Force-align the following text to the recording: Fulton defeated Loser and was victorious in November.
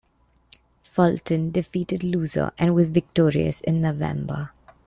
Fulton 0.81 1.51
defeated 1.51 2.03
Loser 2.03 2.49
and 2.57 2.73
was 2.73 2.89
victorious 2.89 3.61
in 3.61 3.81
November. 3.81 4.49